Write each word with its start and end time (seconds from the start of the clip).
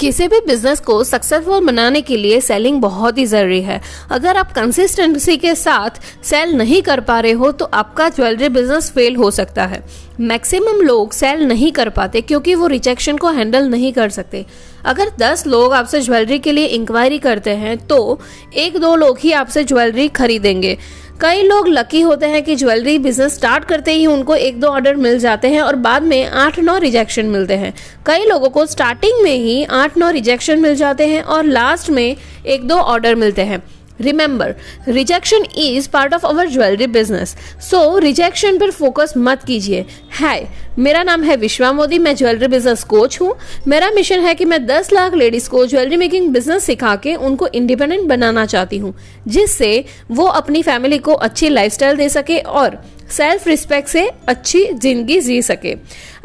किसी 0.00 0.26
भी 0.28 0.38
बिज़नेस 0.40 0.80
को 0.80 1.02
सक्सेसफुल 1.04 1.64
बनाने 1.66 2.00
के 2.00 2.16
लिए 2.16 2.40
सेलिंग 2.40 2.80
बहुत 2.80 3.18
ही 3.18 3.24
ज़रूरी 3.26 3.60
है। 3.62 3.80
अगर 4.10 4.36
आप 4.36 4.52
कंसिस्टेंसी 4.52 5.36
के 5.36 5.54
साथ 5.54 6.00
सेल 6.24 6.52
नहीं 6.52 6.80
कर 6.82 7.00
पा 7.00 7.18
रहे 7.20 7.32
हो 7.32 7.50
तो 7.52 7.64
आपका 7.64 8.08
ज्वेलरी 8.08 8.48
बिज़नेस 8.48 8.90
फेल 8.90 9.16
हो 9.16 9.30
सकता 9.30 9.66
है। 9.66 9.82
मैक्सिमम 10.20 10.80
लोग 10.82 11.12
सेल 11.12 11.42
नहीं 11.42 11.70
कर 11.72 11.88
पाते 11.90 12.20
क्योंकि 12.20 12.54
वो 12.54 12.66
रिजेक्शन 12.66 13.16
को 13.16 13.30
हैंडल 13.30 13.68
नहीं 13.68 13.92
कर 13.92 14.08
सकते। 14.10 14.44
अगर 14.84 15.10
10 15.18 15.46
लोग 15.46 15.72
आपसे 15.72 16.00
ज्वेलरी 16.00 16.38
के 16.38 16.52
लिए 16.52 16.66
इंक्वायरी 16.68 17.18
करते 17.18 17.50
हैं 17.56 17.76
तो 17.86 18.20
एक 18.56 18.78
दो 18.78 18.94
लोग 18.96 19.18
ही 19.18 19.32
आपसे 19.34 19.64
ज्वेलरी 19.64 20.08
खरीदेंगे। 20.10 20.76
कई 21.20 21.42
लोग 21.42 21.66
लकी 21.68 22.00
होते 22.00 22.26
हैं 22.26 22.42
कि 22.42 22.54
ज्वेलरी 22.56 22.98
बिज़नेस 22.98 23.34
स्टार्ट 23.34 23.64
करते 23.64 23.92
ही 23.92 24.06
उनको 24.06 24.34
एक 24.34 24.60
दो 24.60 24.66
ऑर्डर 24.66 24.96
मिल 24.96 25.18
जाते 25.18 25.48
हैं 25.48 25.60
और 25.60 25.76
बाद 25.76 26.02
में 26.02 26.24
आठ 26.24 26.58
नौ 26.58 26.76
रिजेक्शन 26.78 27.26
मिलते 27.26 27.54
हैं। 27.54 27.72
कई 28.06 28.24
लोगों 28.24 28.48
को 28.50 28.64
स्टार्टिंग 28.66 29.22
में 29.22 29.34
ही 29.34 29.64
आठ 29.64 29.98
नौ 29.98 30.10
रिजेक्शन 30.10 30.60
मिल 30.60 30.74
जाते 30.74 31.06
हैं 31.06 31.22
और 31.22 31.44
लास्ट 31.44 31.90
में 31.90 32.16
एक 32.46 32.66
दो 32.68 32.74
ऑर्डर 32.74 33.14
मिलते 33.14 33.42
हैं। 33.42 33.62
Remember 34.00 34.54
rejection 34.88 35.44
is 35.56 35.88
part 35.88 36.14
of 36.14 36.26
our 36.26 36.48
jewellery 36.48 36.86
business 36.88 37.36
so 37.70 37.98
rejection 37.98 38.58
पर 38.58 38.70
फोकस 38.70 39.14
मत 39.18 39.44
कीजिए। 39.44 39.84
हाय 40.12 40.46
मेरा 40.78 41.02
नाम 41.02 41.22
है 41.22 41.36
विश्वा 41.36 41.72
मोदी, 41.72 41.98
मैं 41.98 42.14
ज्वेलरी 42.16 42.46
बिज़नेस 42.48 42.84
कोच 42.84 43.20
हूँ। 43.20 43.34
मेरा 43.68 43.90
मिशन 43.90 44.20
है 44.20 44.34
कि 44.34 44.44
मैं 44.44 44.64
10 44.66 44.92
लाख 44.92 45.14
लेडीज़ 45.14 45.48
को 45.50 45.64
ज्वेलरी 45.66 45.96
मेकिंग 45.96 46.28
बिज़नेस 46.32 46.64
सिखा 46.64 46.94
के 46.96 47.14
उनको 47.16 47.46
इंडिपेंडेंट 47.48 48.08
बनाना 48.08 48.46
चाहती 48.46 48.78
हूँ, 48.78 48.94
जिससे 49.28 49.84
वो 50.10 50.24
अपनी 50.26 50.62
फैमिली 50.62 50.98
को 50.98 51.12
अच्छी 51.14 51.48
लाइफस्टाइल 51.48 51.96
दे 51.96 52.08
सके 52.08 52.38
और 52.38 52.82
सेल्फ 53.12 53.46
रिस्पेक्ट 53.48 53.88
से 53.88 54.08
अच्छी 54.28 54.64
ज़िंदगी 54.66 55.20
जी 55.20 55.40
सके। 55.42 55.74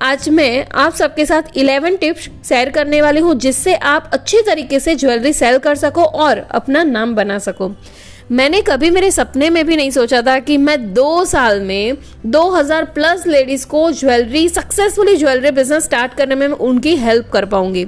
आज 0.02 0.30
मैं 0.30 0.66
आप 0.76 0.94
सबके 0.94 1.26
साथ 1.26 1.54
11 1.58 2.00
टिप्स 2.00 2.30
शेयर 2.50 2.70
करने 2.70 3.02
वाली 3.02 3.20
हूँ, 3.20 3.36
जिससे 3.36 3.76
आप 3.76 4.10
अच्छी 4.14 4.42
तरीके 4.42 4.80
से 4.80 4.96
ज्वेलरी 4.96 5.34
सेल 5.34 5.58
कर 5.58 5.76
सको 5.76 6.04
और 6.04 6.48
अपना 6.52 6.84
नाम 6.84 7.16
बना 7.16 7.40
सको। 7.40 7.72
मैंने 8.32 8.62
कभी 8.62 8.90
मेरे 8.90 9.10
सपने 9.12 9.50
में 9.50 9.66
भी 9.66 9.76
नहीं 9.76 9.90
सोचा 9.92 10.22
था 10.22 10.38
कि 10.40 10.58
मैं 10.58 10.94
दो 10.94 11.26
साल 11.26 11.60
में 11.62 11.98
2000 12.28 12.86
प्लस 12.94 13.26
लेडीज़ 13.28 13.66
को 13.68 13.90
jewellery 13.92 14.48
successfully 14.50 15.16
jewellery 15.16 15.52
business 15.52 15.84
start 15.84 16.14
करने 16.14 16.36
में 16.36 16.48
उनकी 16.48 16.96
हेल्प 16.96 17.30
कर 17.34 17.46
पाऊँगी। 17.46 17.86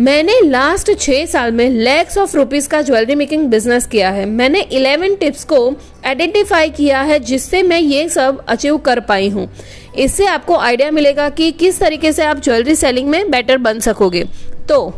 मैंने 0.00 0.38
लास्ट 0.40 0.90
छः 0.98 1.24
साल 1.26 1.50
में 1.52 1.68
लैक्स 1.70 2.16
ऑफ़ 2.18 2.36
रुपीस 2.36 2.66
का 2.66 2.80
ज्वेलरी 2.82 3.14
मेकिंग 3.14 3.46
बिज़नेस 3.48 3.86
किया 3.86 4.10
है। 4.10 4.24
मैंने 4.26 4.62
11 4.72 5.18
टिप्स 5.20 5.44
को 5.44 5.58
आइडेंटिफाई 6.06 6.70
किया 6.70 7.00
है 7.02 7.18
जिससे 7.20 7.62
मैं 7.62 7.80
ये 7.80 8.08
सब 8.08 8.44
अचीव 8.48 8.78
कर 8.78 9.00
पाई 9.00 9.28
हूँ। 9.28 9.48
इससे 9.96 10.26
आपको 10.26 10.56
आइडिया 10.56 10.90
मिलेगा 10.90 11.28
कि 11.28 11.50
किस 11.52 11.80
तरीके 11.80 12.12
से 12.12 12.24
आप 12.24 12.40
ज्वेलरी 12.40 12.74
सेलिंग 12.74 13.08
में 13.08 13.30
बेटर 13.30 13.58
बन 13.58 13.80
सकोगे। 13.80 14.24
तो 14.68 14.88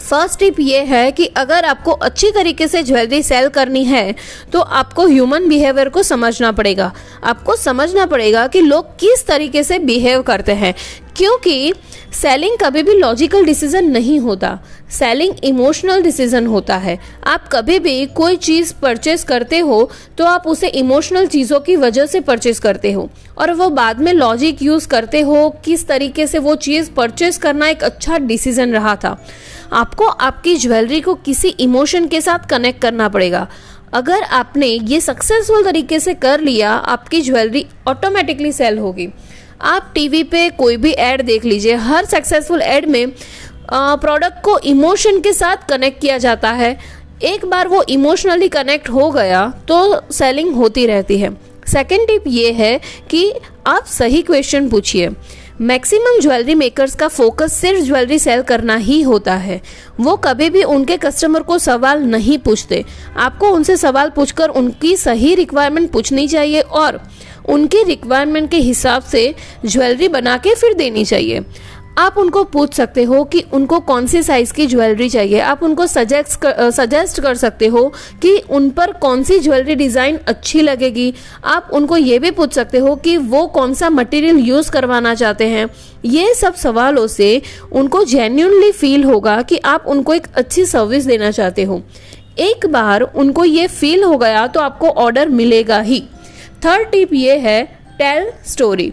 फ़र्स्ट 0.00 0.38
टिप 0.38 0.60
ये 0.60 0.82
है 0.84 1.10
कि 1.12 1.26
अगर 1.36 1.64
आपको 1.64 1.92
अच्छी 1.92 2.30
तरीके 2.30 2.68
से 2.68 2.82
ज्वेलरी 2.82 3.22
सेल 3.22 3.48
करनी 3.48 3.84
है 3.84 4.14
तो 4.52 4.60
आपको 4.60 5.06
ह्यूमन 5.06 5.48
बिहेवियर 5.48 5.88
को 5.88 6.02
समझना 6.02 6.52
पड़ेगा। 6.52 6.92
आपको 7.24 7.56
समझना 7.56 8.06
पड़ेगा 8.06 8.46
कि 8.46 8.60
लोग 8.60 8.96
किस 9.00 9.26
तरीके 9.26 9.64
से 9.64 9.78
बिहेव 9.78 10.22
करते 10.22 10.52
हैं। 10.52 10.74
क्योंकि 11.18 11.72
सेलिंग 12.12 12.56
कभी 12.60 12.82
भी 12.82 12.94
लॉजिकल 12.94 13.44
डिसीज़न 13.44 13.84
नहीं 13.84 14.18
होता। 14.20 14.58
सेलिंग 14.90 15.34
इमोशनल 15.44 16.02
डिसीज़न 16.02 16.46
होता 16.46 16.76
है। 16.76 16.98
आप 17.26 17.48
कभी 17.52 17.78
भी 17.78 18.06
कोई 18.06 18.36
चीज़ 18.36 18.72
परचेस 18.82 19.24
करते 19.24 19.58
हो 19.58 19.90
तो 20.18 20.24
आप 20.24 20.46
उसे 20.46 20.68
इमोशनल 20.68 21.26
चीज़ों 21.26 21.60
की 21.60 21.76
वजह 21.76 22.06
से 22.06 22.20
परचेस 22.20 22.60
करते 22.60 22.92
हो। 22.92 23.08
और 23.38 23.52
वो 23.52 23.68
बाद 23.70 24.00
में 24.00 24.12
लॉजिक 24.12 24.62
यूज़ 24.62 24.86
करते 24.88 25.20
हो, 25.20 25.48
किस 25.64 25.86
तरीके 25.86 26.26
से 26.26 26.38
वो 26.38 26.54
चीज़ 26.56 26.90
परचेस 26.90 27.38
करना 27.38 27.68
एक 27.68 27.82
अच्छा 27.84 28.18
डिसीज़न 28.18 28.72
रहा 28.72 28.94
था। 28.96 29.16
आपको 29.72 30.06
आपकी 30.06 30.54
ज्वेलरी 30.56 31.00
को 31.00 31.14
किसी 31.14 31.48
इमोशन 31.48 32.06
के 32.06 32.20
साथ 32.20 32.48
कनेक्ट 32.50 32.80
करना 32.82 33.08
पड़ेगा। 33.08 33.46
अगर 33.94 34.22
आपने 34.22 34.66
ये 34.66 35.00
सक्सेसफुल 35.00 35.64
तरीके 35.64 36.00
से 36.00 36.14
कर 36.14 36.40
लिया, 36.40 36.70
आपकी 36.70 37.20
ज्वेलरी 37.20 37.64
ऑटोमेटिकली 37.88 38.52
सेल 38.52 38.78
होगी। 38.78 39.08
आप 39.60 39.90
टीवी 39.94 40.22
पे 40.24 40.48
कोई 40.50 40.76
भी 40.76 40.90
एड 40.92 41.22
देख 41.22 41.44
लीजिए। 41.44 41.74
हर 41.76 42.04
सक्सेसफुल 42.04 42.62
ऐड 42.62 42.86
में 42.86 43.10
प्रोडक्ट 43.70 44.42
को 44.44 44.58
इमोशन 44.58 45.20
के 45.20 45.32
साथ 45.32 45.68
कनेक्ट 45.68 46.00
किया 46.00 46.18
जाता 46.18 46.50
है। 46.52 46.78
एक 47.24 47.44
बार 47.44 47.68
वो 47.68 47.82
इमोशनली 47.88 48.48
कनेक्ट 48.48 48.88
हो 48.90 49.10
गया 49.10 49.46
तो 49.68 50.10
सेलिंग 50.12 50.54
होती 50.54 50.86
रहती 50.86 51.18
है। 51.18 51.30
सेकेंड 51.68 52.06
टिप 52.06 52.24
ये 52.26 52.52
है 52.52 52.78
कि 53.10 53.32
आप 53.66 53.86
सही 53.88 54.22
क्वेश्चन 54.22 54.68
पूछिए। 54.68 55.08
मैक्सिमम 55.60 56.20
ज्वेलरी 56.20 56.54
मेकर्स 56.54 56.94
का 56.94 57.08
फोकस 57.08 57.52
सिर्फ़ 57.52 57.84
ज्वेलरी 57.84 58.18
सेल 58.18 58.42
करना 58.42 58.76
ही 58.76 59.00
होता 59.02 59.34
है। 59.34 59.60
वो 60.00 60.16
कभी 60.16 60.50
भी 60.50 60.62
उनके 60.62 60.96
कस्टमर 60.96 61.42
को 61.42 61.58
सवाल 61.58 62.02
नहीं 62.02 62.38
पूछते। 62.38 62.84
आपको 63.16 63.48
उनसे 63.48 63.76
सवाल 63.76 64.10
पूछकर 64.10 64.48
उनकी 64.48 64.96
सही 64.96 65.34
रिक्वायरमेंट 65.34 65.90
पूछनी 65.90 66.28
चाहिए 66.28 66.60
और 66.60 67.00
उनकी 67.48 67.82
रिक्वायरमेंट 67.82 68.50
के 68.50 68.56
हिसाब 68.56 69.02
से 69.02 69.34
ज्वेलरी 69.66 70.08
बना 70.08 70.36
के 70.36 70.54
फिर 70.54 70.74
देनी 70.74 71.04
चाहिए। 71.04 71.40
आप 71.98 72.18
उनको 72.18 72.42
पूछ 72.44 72.74
सकते 72.74 73.02
हो 73.02 73.22
कि 73.24 73.40
उनको 73.52 73.78
कौन 73.80 74.06
सी 74.06 74.22
साइज़ 74.22 74.52
की 74.52 74.66
ज्वेलरी 74.66 75.08
चाहिए। 75.08 75.38
आप 75.40 75.62
उनको 75.62 75.86
सजेस्ट 75.86 76.40
कर, 76.40 76.70
सजेस्ट 76.70 77.20
कर 77.20 77.34
सकते 77.34 77.66
हो 77.66 77.86
कि 78.22 78.36
उन 78.50 78.68
पर 78.70 78.92
कौन 78.94 79.22
सी 79.22 79.38
ज्वेलरी 79.38 79.74
डिज़ाइन 79.74 80.18
अच्छी 80.26 80.62
लगेगी। 80.62 81.12
आप 81.44 81.70
उनको 81.72 81.96
ये 81.96 82.18
भी 82.18 82.30
पूछ 82.30 82.52
सकते 82.52 82.78
हो 82.78 82.94
कि 82.96 83.16
वो 83.16 83.46
कौन 83.46 83.74
सा 83.74 83.90
मटेरियल 83.90 84.38
यूज़ 84.38 84.70
करवाना 84.70 85.14
चाहते 85.14 85.46
हैं। 85.46 85.68
ये 86.04 86.34
सब 86.34 86.54
सवालों 86.54 87.06
से 87.06 87.30
उनको 87.72 88.04
जेन्यूनली 88.04 88.70
फील 88.72 89.04
होगा 89.04 89.40
कि 89.42 89.58
आप 89.66 89.86
उनको 89.86 90.14
एक 90.14 90.26
अच्छी 90.34 90.64
सर्विस 90.66 91.06
देना 91.06 91.30
चाहते 91.30 91.62
हो। 91.62 91.82
एक 92.40 92.66
बार 92.66 93.02
उनको 93.02 93.44
ये 93.44 93.66
फील 93.66 94.04
हो 94.04 94.16
गया 94.18 94.46
तो 94.46 94.60
आपको 94.60 94.88
ऑर्डर 94.88 95.28
मिलेगा 95.30 95.80
ही। 95.80 96.00
थर्ड 96.64 96.90
टिप 96.90 97.14
ये 97.14 97.36
है 97.38 97.62
टेल 97.98 98.30
स्टोरी 98.46 98.90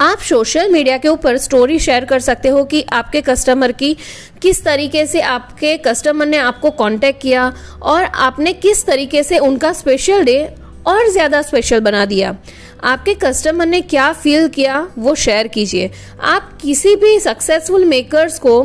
आप 0.00 0.18
सोशल 0.18 0.70
मीडिया 0.70 0.96
के 0.98 1.08
ऊपर 1.08 1.36
स्टोरी 1.38 1.78
शेयर 1.78 2.04
कर 2.04 2.20
सकते 2.20 2.48
हो 2.48 2.64
कि 2.64 2.84
आपके 2.92 3.20
कस्टमर 3.20 3.72
की 3.72 3.92
किस 4.42 4.62
तरीके 4.64 5.06
से 5.06 5.20
आपके 5.22 5.76
कस्टमर 5.76 6.26
ने 6.26 6.36
आपको 6.38 6.70
कांटेक्ट 6.72 7.20
किया 7.22 7.52
और 7.82 8.04
आपने 8.04 8.52
किस 8.54 8.84
तरीके 8.86 9.22
से 9.22 9.38
उनका 9.40 9.72
स्पेशल 9.72 10.24
डे 10.24 10.38
और 10.86 11.08
ज़्यादा 11.08 11.40
स्पेशल 11.42 11.80
बना 11.80 12.04
दिया। 12.04 12.36
आपके 12.84 13.12
कस्टमर 13.14 13.66
ने 13.66 13.80
क्या 13.82 14.12
फील 14.12 14.48
किया 14.48 14.80
वो 14.98 15.14
शेयर 15.14 15.46
कीजिए। 15.48 15.90
आप 16.22 16.50
किसी 16.62 16.94
भी 16.96 17.18
सक्सेसफुल 17.20 17.84
मेकर्स 17.84 18.38
को 18.38 18.60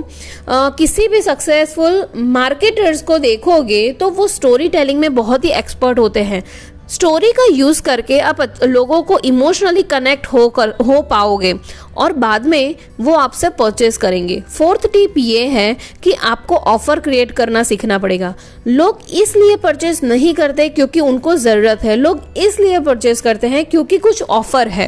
आ, 0.50 0.69
किसी 0.69 1.07
भी 1.07 1.22
सक्सेसफुल 1.22 2.06
मार्केटर्स 2.16 3.01
को 3.01 3.18
देखोगे 3.19 3.91
तो 3.91 4.09
वो 4.09 4.28
स्टोरी 4.28 4.68
टेलिंग 4.69 5.00
में 5.00 5.13
बहुत 5.16 5.45
ही 5.45 5.50
एक्सपर्ट 5.51 6.00
होते 6.00 6.23
हैं। 6.23 6.44
स्टोरी 6.89 7.31
का 7.31 7.45
यूज़ 7.47 7.81
करके 7.81 8.19
आप 8.22 8.38
लोगों 8.63 9.01
को 9.03 9.17
इमोशनली 9.19 9.81
कनेक्ट 9.83 10.27
हो 10.27 10.47
कर, 10.50 10.69
हो 10.69 11.01
पाओगे 11.01 11.53
और 11.97 12.13
बाद 12.13 12.45
में 12.45 12.75
वो 13.00 13.13
आपसे 13.13 13.50
परचेज 13.51 13.97
करेंगे। 13.97 14.39
फोर्थ 14.50 14.85
टिप 14.94 15.13
ये 15.17 15.45
है 15.47 15.75
कि 16.03 16.11
आपको 16.13 16.55
ऑफ़र 16.55 17.00
क्रिएट 17.00 17.31
करना 17.31 17.63
सीखना 17.63 17.97
पड़ेगा। 17.97 18.33
लोग 18.67 19.00
इसलिए 19.13 19.55
परचेज 19.55 20.00
नहीं 20.03 20.33
करते 20.33 20.67
क्योंकि 20.69 21.00
उनको 21.00 21.35
ज़रूरत 21.35 21.83
है। 21.83 21.95
लोग 21.95 22.22
इसलिए 22.38 22.79
परचेज 22.79 23.21
करते 23.21 23.47
हैं 23.47 23.66
क्योंकि 23.66 23.97
कुछ 23.97 24.21
ऑफ़र 24.21 24.67
है। 24.67 24.88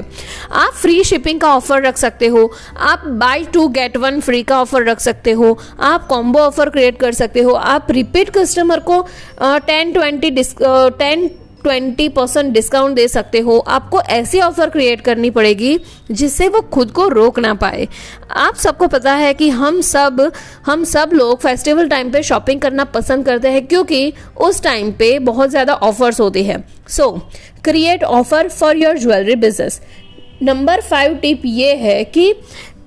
आप 0.51 0.73
फ्री 0.73 1.03
शिपिंग 1.03 1.39
का 1.41 1.53
ऑफ़र 1.55 1.81
रख 1.83 1.97
सकते 1.97 2.27
हो। 2.27 2.49
आप 2.79 3.03
buy 3.19 3.45
two 3.53 3.67
get 3.69 3.97
one 3.97 4.19
free 4.19 4.41
का 4.43 4.61
ऑफ़र 4.61 4.89
रख 4.89 4.99
सकते 4.99 5.31
हो। 5.31 5.57
आप 5.81 6.07
कॉम्बो 6.07 6.39
ऑफ़र 6.39 6.69
क्रिएट 6.69 6.99
कर 6.99 7.13
सकते 7.13 7.41
हो। 7.41 7.53
आप 7.53 7.91
रिपीट 7.91 8.29
कस्टमर 8.37 8.79
को 8.81 9.01
ten 9.41 9.93
twenty 9.93 10.31
ten 10.31 11.29
twenty 11.63 12.07
percent 12.09 12.53
discount 12.53 12.95
दे 12.95 13.07
सकते 13.07 13.39
हो। 13.39 13.57
आपको 13.59 14.01
ऐसी 14.11 14.39
ऑफ़र 14.41 14.69
क्रिएट 14.69 15.01
करनी 15.01 15.29
पड़ेगी 15.29 15.77
जिससे 16.11 16.47
वो 16.47 16.61
खुद 16.73 16.91
को 16.91 17.07
रोक 17.09 17.39
ना 17.39 17.53
पाए। 17.55 17.87
आप 18.37 18.55
सबको 18.55 18.87
पता 18.87 19.13
है 19.13 19.33
कि 19.33 19.49
हम 19.51 19.79
सब 19.83 20.31
हम 20.65 20.83
सब 20.85 21.09
लोग 21.13 21.39
फेस्टिवल 21.41 21.87
टाइम 21.89 22.11
पे 22.11 22.23
शॉपिंग 22.23 22.61
करना 22.61 22.83
पसंद 22.93 23.25
करते 23.25 23.49
हैं 23.49 23.65
क्योंकि 23.67 24.13
उस 24.39 24.61
टाइम 24.63 24.91
पे 24.91 25.17
बहुत 25.21 25.49
ज़्यादा 25.49 25.73
ऑफर्स 25.73 26.19
होती 26.19 26.43
है। 26.43 26.63
So 26.89 27.09
create 27.63 28.03
offer 28.03 28.49
for 28.49 28.77
your 28.77 28.97
jewellery 28.97 29.35
business 29.37 29.81
number 30.43 30.81
five 30.81 31.15
tip 31.15 31.41
ये 31.45 31.73
है 31.75 32.03
कि 32.05 32.33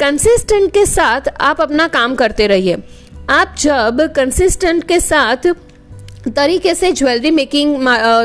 कंसिस्टेंट 0.01 0.71
के 0.73 0.85
साथ 0.87 1.29
आप 1.41 1.61
अपना 1.61 1.87
काम 1.89 2.15
करते 2.15 2.47
रहिए। 2.47 2.77
आप 3.31 3.55
जब 3.59 4.01
कंसिस्टेंट 4.17 4.83
के 4.85 4.99
साथ 5.01 5.47
तरीके 6.29 6.75
से 6.75 6.91
ज्वेलरी 6.93 7.31
मेकिंग 7.31 7.77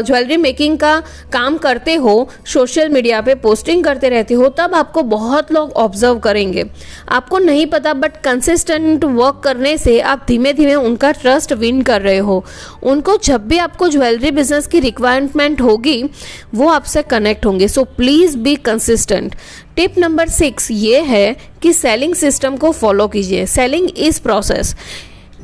ज्वेलरी 0.05 0.37
मेकिंग 0.37 0.77
का 0.77 0.95
काम 1.33 1.57
करते 1.57 1.95
हो, 1.95 2.29
सोशल 2.45 2.89
मीडिया 2.89 3.21
पे 3.21 3.35
पोस्टिंग 3.35 3.83
करते 3.83 4.09
रहते 4.09 4.33
हो, 4.33 4.49
तब 4.49 4.75
आपको 4.75 5.03
बहुत 5.03 5.51
लोग 5.51 5.71
ऑब्ज़र्व 5.73 6.19
करेंगे। 6.19 6.65
आपको 7.09 7.37
नहीं 7.39 7.65
पता 7.67 7.93
बट 7.93 8.21
कंसिस्टेंट 8.23 9.03
वर्क 9.05 9.41
करने 9.43 9.77
से 9.77 9.99
आप 10.01 10.25
धीमे 10.27 10.53
धीमे 10.53 10.75
उनका 10.75 11.11
ट्रस्ट 11.11 11.53
विन 11.53 11.81
कर 11.81 12.01
रहे 12.01 12.17
हो। 12.17 12.43
उनको 12.83 13.17
जब 13.17 13.47
भी 13.47 13.57
आपको 13.57 13.87
ज्वेलरी 13.89 14.31
बिज़नेस 14.31 14.67
की 14.67 14.79
रिक्वायरमेंट 14.79 15.61
होगी, 15.61 16.03
वो 16.55 16.69
आपसे 16.69 17.01
कनेक्ट 17.03 17.45
होंगे। 17.45 17.67
So 17.67 17.83
please 17.97 18.37
be 18.37 18.55
consistent 18.55 19.35
tip 19.75 19.97
number 19.97 20.29
six 20.29 20.71
ये 20.71 21.01
है 21.01 21.35
कि 21.61 21.73
सेलिंग 21.73 22.15
सिस्टम 22.15 22.55
को 22.57 22.71
फॉलो 22.71 23.07
कीजिए। 23.07 23.45
Selling 23.47 23.89
is 23.97 24.21
process 24.21 24.75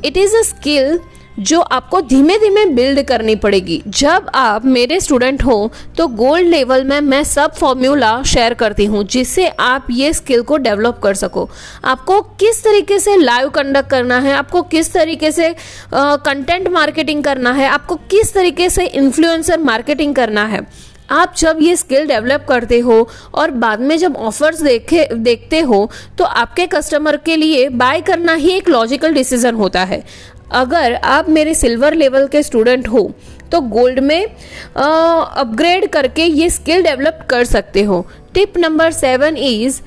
it 0.06 0.18
is 0.18 0.36
a 0.36 0.42
skill 0.44 1.00
जो 1.38 1.60
आपको 1.60 2.00
धीमे 2.02 2.38
धीमे 2.38 2.66
बिल्ड 2.66 3.02
करनी 3.08 3.36
पड़ेगी। 3.36 3.82
जब 3.88 4.30
आप 4.36 4.66
मेरे 4.66 5.00
स्टूडेंट 5.00 5.44
हो 5.44 5.72
तो 5.98 6.08
गोल्ड 6.08 6.48
लेवल 6.48 6.84
में 6.84 7.00
मैं 7.02 7.24
सब 7.26 7.54
फॉर्म्यूला 7.56 8.22
शेयर 8.24 8.54
करती 8.54 8.86
हूँ, 8.86 9.04
जिससे 9.06 9.48
आप 9.50 9.88
ये 9.92 10.14
स्किल 10.14 10.42
को 10.42 10.58
डेवलप 10.58 11.00
कर 11.04 11.14
सको। 11.16 11.50
आपको 11.86 12.22
किस 12.22 12.64
तरीके 12.64 13.00
से 13.00 13.18
लाइव 13.18 13.50
कंडक्ट 13.50 13.90
करना 13.90 14.20
है, 14.20 14.34
आपको 14.34 14.62
किस 14.64 14.94
तरीके 14.94 15.32
से 15.32 15.54
कंटेंट 15.94 16.68
मार्केटिंग 16.70 17.24
करना 17.24 17.52
है, 17.52 17.68
आपको 17.68 17.96
किस 18.12 18.34
तरीके 18.34 18.70
से 18.70 18.86
इन्फ्लुएंसर 18.86 19.60
मार्केटिंग 19.62 20.16
करना 20.16 20.46
है। 20.46 20.66
आप 21.12 21.34
जब 21.38 21.58
ये 21.62 21.76
स्किल 21.76 22.08
डेवलप 22.08 22.46
करते 22.50 22.80
हो 22.80 23.08
और 23.34 23.52
बाद 23.54 23.80
में 23.80 23.98
जब 23.98 24.16
ऑफर्स 24.18 24.62
देखे, 24.62 25.08
देखते 25.08 25.60
हो 25.62 25.90
तो 26.18 26.24
आपके 26.24 26.66
कस्टमर 26.68 27.18
के 27.18 27.36
लिए 27.36 27.68
बाय 27.72 28.02
करना 28.02 28.34
ही 28.36 28.52
एक 28.52 28.70
लॉजिकल 28.70 29.14
डिसीज़न 29.14 29.56
होता 29.56 29.84
है। 29.84 30.04
अगर 30.54 30.94
आप 30.94 31.30
मेरे 31.30 31.54
सिल्वर 31.56 31.94
लेवल 31.94 32.28
के 32.28 32.44
स्टूडेंट 32.44 32.88
हो 32.88 33.12
तो 33.52 33.62
गोल्ड 33.62 34.00
में 34.00 34.26
अपग्रेड 34.26 35.88
करके 35.88 36.24
ये 36.24 36.50
स्किल 36.50 36.84
डेवलप 36.84 37.20
कर 37.30 37.44
सकते 37.44 37.84
हो। 37.84 38.06
Tip 38.34 38.58
number 38.58 38.92
seven 38.92 39.38
is 39.38 39.82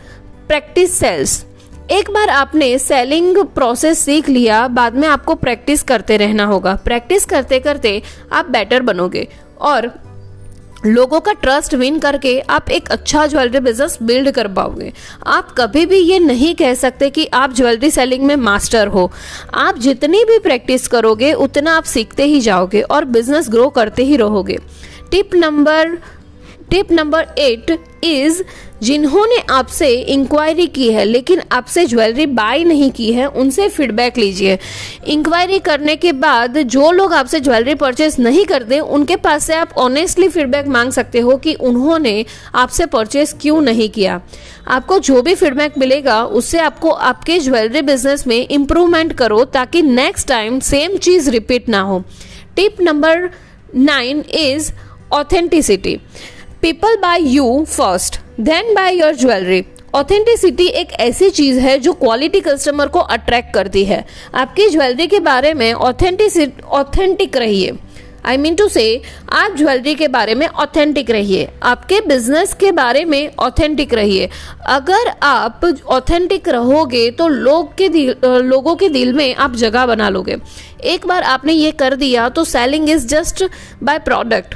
practice 0.49 0.99
sales 0.99 1.45
एक 1.91 2.11
बार 2.11 2.29
आपने 2.29 2.79
सेलिंग 2.79 3.37
प्रोसेस 3.45 3.99
सीख 3.99 4.29
लिया, 4.29 4.67
बाद 4.69 4.95
में 4.95 5.07
आपको 5.09 5.35
प्रैक्टिस 5.35 5.83
करते 5.83 6.17
रहना 6.17 6.45
होगा। 6.45 6.75
प्रैक्टिस 6.75 7.25
करते 7.25 7.59
करते 7.61 8.03
आप 8.33 8.51
बेटर 8.51 8.83
बनोगे। 8.83 9.27
और 9.61 9.87
लोगों 10.87 11.21
का 11.21 11.33
ट्रस्ट 11.33 11.75
विन 11.75 11.99
करके 11.99 12.39
आप 12.41 12.71
एक 12.71 12.91
अच्छा 12.91 13.27
ज्वेलरी 13.27 13.61
बिज़नेस 13.61 13.99
बिल्ड 14.03 14.31
कर 14.31 14.49
पाओगे। 14.49 14.93
आप 15.27 15.55
कभी 15.59 15.87
भी 15.87 15.99
ये 15.99 16.19
नहीं 16.19 16.55
कह 16.55 16.75
सकते 16.75 17.11
कि 17.11 17.27
आप 17.27 17.55
ज्वेलरी 17.55 17.91
सेलिंग 17.91 18.25
में 18.25 18.35
मास्टर 18.37 18.87
हो। 18.87 19.11
आप 19.55 19.79
जितनी 19.79 20.25
भी 20.25 20.39
प्रैक्टिस 20.39 20.87
करोगे, 20.89 21.33
उतना 21.33 21.77
आप 21.77 21.85
सीखते 21.85 22.25
ही 22.25 22.41
जाओगे 22.41 22.81
और 22.81 23.05
बिज़नेस 23.05 23.49
ग्रो 23.51 23.69
करते 23.69 24.05
ही 24.05 24.17
रहोगे। 24.17 24.59
Tip 25.11 25.35
number 25.35 25.99
tip 26.71 26.93
number 26.93 27.27
eight 27.39 27.71
is 28.05 28.43
जिन्होंने 28.83 29.37
आपसे 29.51 29.89
इंक्वायरी 29.93 30.67
की 30.67 30.91
है, 30.93 31.05
लेकिन 31.05 31.43
आपसे 31.53 31.85
ज्वेलरी 31.87 32.27
बाय 32.27 32.65
नहीं 32.65 32.91
की 32.91 33.13
है, 33.13 33.27
उनसे 33.27 33.69
फीडबैक 33.69 34.19
लीजिए। 34.19 34.59
इंक्वायरी 35.07 35.59
करने 35.59 35.97
के 35.97 36.13
बाद 36.13 36.59
जो 36.59 36.91
लोग 36.93 37.13
आपसे 37.13 37.41
ज्वेलरी 37.41 37.75
परचेस 37.75 38.19
नहीं 38.19 38.45
करते, 38.45 38.81
उनके 38.81 39.17
पास 39.17 39.45
से 39.45 39.55
आप 39.55 39.73
ऑनेस्टली 39.79 40.29
फीडबैक 40.29 40.67
मांग 40.67 40.93
सकते 40.93 41.21
हो 41.21 41.37
कि 41.37 41.55
उन्होंने 41.55 42.25
आपसे 42.55 42.87
परचेस 42.87 43.35
क्यों 43.41 43.61
नहीं 43.61 43.89
किया। 43.89 44.21
आपको 44.69 44.99
जो 44.99 45.23
भी 45.23 45.35
फीडबैक 45.35 45.79
मिलेगा, 45.79 46.23
उससे 46.25 46.59
आपको 46.59 46.91
आपके 46.91 47.39
ज्वेलरी 47.39 47.83
बिज़नेस 47.83 48.27
में 48.27 48.49
इम्प्रूवमेंट 48.49 49.13
करो, 49.13 49.45
ताकि 49.45 49.83
नेक्स्ट 49.83 50.29
टाइम 50.29 50.61
सेम 50.61 50.97
चीज़ 50.97 51.31
रिपीट 51.31 51.69
ना 51.69 51.81
हो। 51.81 52.03
Tip 52.57 52.81
number 52.81 53.31
nine 53.77 54.25
is 54.31 54.73
authenticity 55.13 55.97
people 56.63 56.97
buy 56.97 57.23
you 57.23 57.65
first 57.69 58.21
then 58.41 58.75
buy 58.75 58.97
your 58.97 59.15
jewellery 59.17 59.65
authenticity 59.95 60.67
एक 60.71 60.93
ऐसी 60.93 61.29
चीज़ 61.31 61.59
है 61.61 61.79
जो 61.79 61.93
क्वालिटी 61.93 62.41
कस्टमर 62.41 62.87
को 62.87 62.99
अट्रैक्ट 62.99 63.53
करती 63.55 63.85
है। 63.85 64.05
आपकी 64.35 64.69
ज्वेलरी 64.71 65.07
के 65.07 65.21
बारे 65.21 65.53
में 65.55 65.73
ऑथेंटिक 65.73 66.63
ऑथेंटिक 66.65 67.37
रहिए। 67.37 67.73
आई 68.25 68.37
मीन 68.37 68.55
टू 68.55 68.69
से 68.69 69.03
आप 69.33 69.57
ज्वेलरी 69.57 69.95
के 69.95 70.09
बारे 70.09 70.35
में 70.35 70.47
ऑथेंटिक 70.47 71.11
रहिए। 71.11 71.49
आपके 71.63 72.01
बिज़नेस 72.01 72.55
के 72.55 72.73
बारे 72.73 73.05
में 73.05 73.31
ऑथेंटिक 73.39 73.95
रहिए। 73.95 74.29
अगर 74.67 75.13
आप 75.23 75.61
ऑथेंटिक 75.89 76.49
रहोगे 76.49 77.11
तो 77.11 77.29
लोग 77.29 77.77
के 77.77 77.89
दिल, 77.89 78.15
लोगों 78.25 78.77
के 78.77 78.89
दिल 78.89 79.13
में 79.13 79.35
आप 79.35 79.55
जगह 79.57 79.87
बना 79.87 80.09
लोगे। 80.09 80.37
एक 80.85 81.07
बार 81.07 81.23
आपने 81.23 81.53
ये 81.53 81.71
कर 81.73 81.97
दिया 81.97 82.29
तो 82.29 82.45
selling 82.45 82.91
is 82.91 83.07
just 83.07 83.45
buy 83.83 83.99
product 83.99 84.55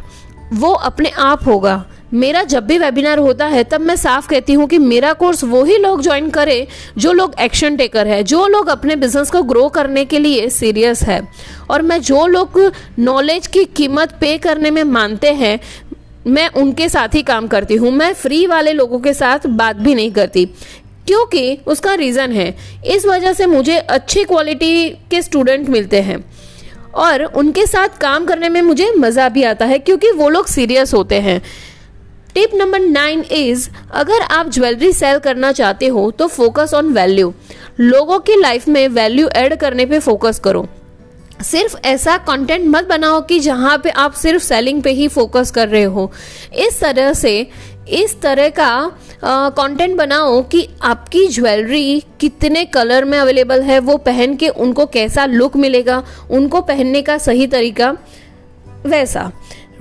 वो 0.53 0.73
अपने 0.73 1.11
आप 1.19 1.47
होगा। 1.47 1.85
मेरा 2.15 2.43
जब 2.45 2.67
भी 2.67 2.77
वेबिनार 2.79 3.19
होता 3.19 3.47
है, 3.47 3.63
तब 3.65 3.81
मैं 3.81 3.97
साफ़ 3.97 4.29
कहती 4.29 4.53
हूँ 4.53 4.67
कि 4.69 4.79
मेरा 4.79 5.13
कोर्स 5.13 5.43
वो 5.45 5.63
ही 5.65 5.77
लोग 5.79 6.03
ज्वाइन 6.03 6.29
करें 6.31 6.67
जो 6.99 7.13
लोग 7.13 7.35
एक्शन 7.41 7.77
टेकर 7.77 8.07
है, 8.07 8.23
जो 8.23 8.47
लोग 8.47 8.69
अपने 8.69 8.97
बिज़नेस 8.97 9.31
को 9.31 9.43
ग्रो 9.43 9.69
करने 9.69 10.05
के 10.05 10.19
लिए 10.19 10.49
सीरियस 10.51 11.03
है। 11.03 11.21
और 11.71 11.83
मैं 11.83 12.01
जो 12.03 12.27
लोग 12.27 12.61
नॉलेज 12.99 13.47
की 13.47 13.65
कीमत 13.67 14.13
पे 14.21 14.37
करने 14.39 14.71
में 14.71 14.83
मानते 14.85 15.33
हैं, 15.33 15.59
मैं 16.27 16.49
उनके 16.53 16.89
साथ 16.89 17.15
ही 17.15 17.23
काम 17.23 17.47
करती 17.47 17.75
हूँ। 17.75 17.91
मैं 17.91 18.13
फ्री 18.15 18.47
वाले 18.47 18.73
लोगों 18.73 19.01
के 19.01 19.15
साथ 19.15 19.47
बात 19.47 19.77
भी 19.77 19.95
नहीं 19.95 20.13
करती, 20.13 20.45
क्योंकि 21.07 21.59
उसका 21.67 21.95
रीज़न 21.95 22.33
है। 22.33 22.55
इस 22.87 23.07
वजह 23.07 23.33
से 23.33 23.47
मुझे 23.47 23.79
अच्छी 23.79 24.25
क्वालिटी 24.25 24.89
के 25.11 25.23
स्टूडेंट 25.23 25.69
मिलते 25.69 26.01
हैं। 26.01 26.25
और 26.95 27.23
उनके 27.25 27.67
साथ 27.67 27.99
काम 28.01 28.25
करने 28.25 28.49
में 28.49 28.61
मुझे 28.63 28.91
मज़ा 28.99 29.29
भी 29.29 29.43
आता 29.43 29.65
है, 29.65 29.79
क्योंकि 29.79 30.11
वो 30.11 30.29
लोग 30.29 30.47
सीरियस 30.47 30.93
होते 30.95 31.21
हैं। 31.21 31.41
टिप 32.35 32.51
नंबर 32.55 32.81
नाइन 32.81 33.25
इज़ 33.33 33.69
अगर 33.93 34.23
आप 34.23 34.51
ज्वेलरी 34.51 34.93
सेल 34.93 35.19
करना 35.19 35.51
चाहते 35.53 35.87
हो 35.87 36.11
तो 36.11 36.27
फोकस 36.27 36.75
ऑन 36.75 36.93
वैल्यू 36.93 37.33
लोगों 37.81 38.19
की 38.19 38.37
लाइफ 38.41 38.69
में 38.69 38.87
वैल्यू 38.89 39.29
ऐड 39.29 39.55
करने 39.57 39.87
पे 39.87 39.99
फोकस 39.99 40.39
करो. 40.39 40.67
सिर्फ़ 41.43 41.77
ऐसा 41.85 42.17
कंटेंट 42.19 42.67
मत 42.67 42.89
बनाओ 42.89 43.21
कि 43.21 43.39
जहाँ 43.41 43.77
पे 43.79 43.91
आप 43.91 44.13
सिर्फ़ 44.13 44.43
सेलिंग 44.43 44.83
पे 44.83 44.91
ही 44.91 45.09
फोकस 45.09 45.51
कर 45.51 45.69
रहे 45.69 45.83
हो. 45.85 46.11
इस 46.57 46.81
तरह 46.81 47.13
से, 47.13 47.47
इस 47.89 48.21
तरह 48.21 48.49
का 48.49 48.93
कंटेंट 49.25 49.97
बनाओ 49.97 50.41
कि 50.43 50.67
आपकी 50.83 51.27
ज्वेलरी 51.29 52.03
कितने 52.21 52.65
कलर 52.65 53.05
में 53.05 53.19
अवेलेबल 53.19 53.63
है, 53.63 53.79
वो 53.79 53.97
पहन 53.97 54.37
के 54.37 54.49
उनको 54.49 54.87
कैसा 54.87 55.27
लुक 55.27 55.57
मिलेगा, 55.57 56.03
उनको 56.31 56.61
पहनने 56.61 57.03
का 57.03 57.19
सही 57.19 57.47
तरीका, 57.47 57.97
वैसा. 58.87 59.31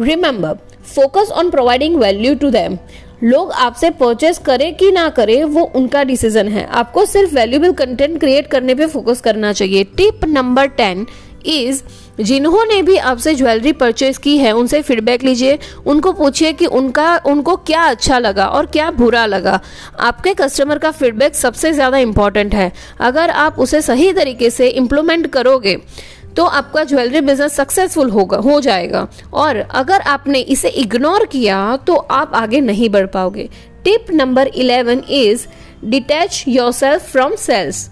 Remember 0.01 0.57
focus 0.91 1.31
on 1.31 1.49
providing 1.49 1.95
value 1.95 2.35
to 2.35 2.49
them 2.49 2.77
लोग 3.23 3.51
आपसे 3.53 3.89
परचेस 3.91 4.37
करे 4.37 4.71
कि 4.71 4.91
ना 4.91 5.07
करे, 5.09 5.43
वो 5.43 5.63
उनका 5.75 6.03
डिसीज़न 6.03 6.47
है। 6.47 6.65
आपको 6.65 7.05
सिर्फ़ 7.05 7.35
वैल्यूबल 7.35 7.71
कंटेंट 7.73 8.19
क्रिएट 8.19 8.47
करने 8.47 8.75
पे 8.75 8.85
फोकस 8.87 9.21
करना 9.21 9.51
चाहिए। 9.53 9.83
टिप 9.97 10.25
नंबर 10.27 10.67
टेन 10.69 11.05
इज़ 11.47 11.81
जिन्होंने 12.21 12.81
भी 12.81 12.95
आपसे 12.97 13.33
ज्वेलरी 13.35 13.71
परचेज 13.73 14.17
की 14.17 14.37
है, 14.37 14.51
उनसे 14.51 14.81
फीडबैक 14.81 15.23
लीजिए। 15.23 15.57
उनको 15.85 16.11
पूछिए 16.13 16.51
कि 16.53 16.65
उनका, 16.65 17.15
उनको 17.25 17.55
क्या 17.57 17.83
अच्छा 17.83 18.19
लगा 18.19 18.45
और 18.47 18.65
क्या 18.65 18.89
बुरा 18.91 19.25
लगा। 19.25 19.59
आपके 19.99 20.33
कस्टमर 20.33 20.77
का 20.77 20.91
फीडबैक 20.91 21.35
सबसे 21.35 21.71
ज़्यादा 21.73 21.97
इंपॉर्टेंट 21.97 22.55
है। 22.55 22.71
अगर 22.99 23.29
आप 23.29 23.59
उसे 23.59 23.81
सही 23.81 24.11
तरीके 24.13 24.49
से 24.49 24.67
इम्प्लीमेंट 24.69 25.27
करोगे 25.27 25.77
तो 26.37 26.45
आपका 26.45 26.83
ज्वेलरी 26.83 27.21
बिज़नेस 27.21 27.55
सक्सेसफुल 27.55 28.09
होगा, 28.09 28.37
हो 28.37 28.59
जाएगा। 28.61 29.07
और 29.33 29.57
अगर 29.57 30.01
आपने 30.01 30.39
इसे 30.39 30.69
इग्नोर 30.69 31.25
किया 31.25 31.77
तो 31.87 31.95
आप 31.95 32.31
आगे 32.35 32.61
नहीं 32.61 32.89
बढ़ 32.89 33.05
पाओगे। 33.07 33.49
Tip 33.83 34.11
number 34.11 34.47
eleven 34.47 35.03
is 35.09 35.47
detach 35.85 36.43
yourself 36.71 37.11
from 37.11 37.35
sales 37.35 37.89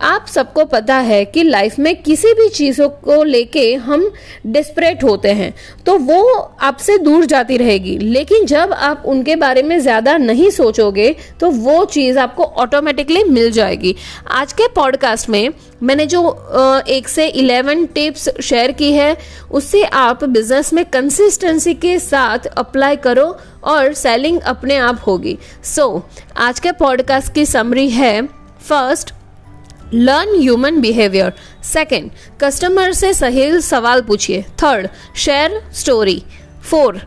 आप 0.00 0.26
सबको 0.26 0.64
पता 0.64 0.96
है 0.96 1.24
कि 1.24 1.42
लाइफ 1.42 1.78
में 1.78 1.94
किसी 2.02 2.32
भी 2.34 2.48
चीज़ों 2.48 2.88
को 2.88 3.22
लेके 3.24 3.74
हम 3.76 4.10
डिस्परेट 4.46 5.04
होते 5.04 5.32
हैं 5.32 5.52
तो 5.86 5.96
वो 5.98 6.22
आपसे 6.62 6.96
दूर 6.98 7.24
जाती 7.24 7.56
रहेगी। 7.56 7.96
लेकिन 7.98 8.46
जब 8.46 8.72
आप 8.72 9.02
उनके 9.06 9.36
बारे 9.36 9.62
में 9.62 9.78
ज़्यादा 9.80 10.16
नहीं 10.18 10.50
सोचोगे 10.50 11.14
तो 11.40 11.50
वो 11.50 11.84
चीज़ 11.84 12.18
आपको 12.18 12.44
ऑटोमेटिकली 12.44 13.24
मिल 13.24 13.50
जाएगी। 13.50 13.94
आज 14.30 14.52
के 14.52 14.68
पॉडकास्ट 14.68 15.28
में 15.28 15.48
मैंने 15.82 16.06
जो 16.06 16.22
एक 16.88 17.08
से 17.08 17.26
इलेवन 17.28 17.86
टिप्स 17.86 18.28
शेयर 18.40 18.72
की 18.72 18.92
है 18.92 19.16
उससे 19.50 19.82
आप 19.84 20.24
बिज़नेस 20.24 20.72
में 20.72 20.84
कंसिस्टेंसी 20.84 21.74
के 21.76 21.98
साथ 21.98 22.46
अप्लाई 22.48 22.96
करो 22.98 23.26
और 23.64 23.92
सेलिंग 23.94 24.40
अपने 24.42 24.76
आप 24.76 25.02
होगी। 25.06 25.38
सो 25.64 25.88
so, 25.88 26.22
आज 26.36 26.60
के 26.60 26.72
पॉडकास्ट 26.72 27.34
की 27.34 27.46
समरी 27.46 27.88
है 27.90 28.22
first 28.60 29.12
learn 29.94 30.38
human 30.40 30.80
behaviour 30.80 31.32
second 31.64 32.10
customer 32.40 32.92
से 32.92 33.12
सही 33.14 33.60
सवाल 33.60 34.02
पूछिए. 34.02 34.42
Third 34.62 34.88
share 35.16 35.60
story 35.74 36.22
four 36.70 37.00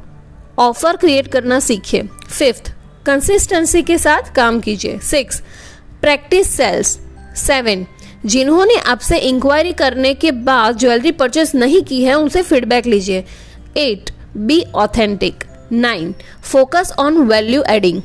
offer 0.59 0.97
create 0.97 1.27
करना 1.27 1.59
सीखिए. 1.59 2.03
फिफ्थ 2.29 2.71
कंसिस्टेंसी 3.05 3.81
के 3.81 3.97
साथ 3.97 4.33
काम 4.35 4.59
कीजिए. 4.59 4.99
सिक्स 4.99 5.41
प्रैक्टिस 6.01 6.49
सेल्स 6.49 6.99
सेवन 7.37 7.85
जिन्होंने 8.25 8.75
आपसे 8.87 9.17
इंक्वायरी 9.19 9.71
करने 9.73 10.13
के 10.13 10.31
बाद 10.31 10.77
ज्वेलरी 10.77 11.11
परचेस 11.11 11.53
नहीं 11.55 11.81
की 11.81 12.03
है, 12.03 12.13
उनसे 12.13 12.41
फीडबैक 12.41 12.85
लीजिए. 12.85 13.23
Eight 13.77 14.11
be 14.37 14.63
authentic 14.75 15.43
nine 15.71 16.13
focus 16.43 16.93
on 16.99 17.17
value 17.27 17.63
adding 17.69 18.01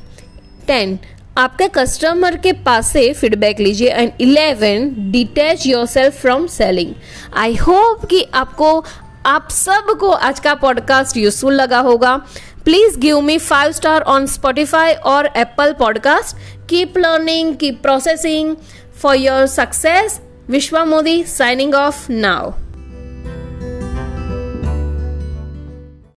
ten 0.67 0.99
आपके 1.41 1.69
कस्टमर 1.69 2.37
के 2.37 2.53
पास 2.53 2.89
से 2.93 3.13
फीडबैक 3.13 3.61
लीजिए 3.61 3.91
and 3.91 4.13
eleven 4.21 5.11
detach 5.11 5.67
yourself 5.87 6.21
from 6.21 6.47
selling 6.47 6.95
I 7.37 7.55
hope 7.55 8.05
कि 8.05 8.27
आपको, 8.35 8.85
आप 9.27 9.49
सबको 9.51 10.11
आज 10.11 10.41
का 10.41 10.55
पॉडकास्ट 10.55 11.17
यूजफुल 11.17 11.55
लगा 11.55 11.79
होगा। 11.79 12.17
Please 12.65 12.99
give 12.99 13.21
me 13.21 13.39
five 13.39 13.73
star 13.73 14.01
on 14.01 14.27
Spotify 14.27 14.93
और 14.93 15.31
Apple 15.37 15.73
podcast 15.73 16.37
keep 16.69 16.99
learning 16.99 17.57
keep 17.57 17.83
processing 17.83 18.57
for 19.03 19.17
your 19.17 19.47
success 19.47 20.21
Vishwa 20.51 20.85
Modi 20.85 21.23
signing 21.25 21.75
of 21.75 22.13
now 22.13 22.51